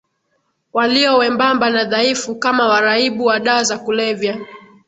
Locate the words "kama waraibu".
2.35-3.25